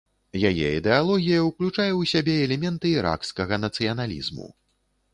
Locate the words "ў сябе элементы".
1.89-2.97